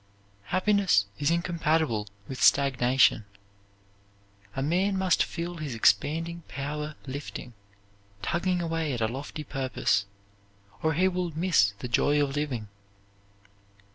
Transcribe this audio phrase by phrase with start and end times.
[0.45, 3.25] Happiness is incompatible with stagnation.
[4.55, 7.53] A man must feel his expanding power lifting,
[8.23, 10.07] tugging away at a lofty purpose,
[10.81, 12.67] or he will miss the joy of living.